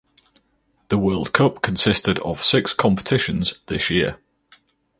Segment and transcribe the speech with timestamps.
[0.89, 4.17] The World Cup consisted of six competitions this year.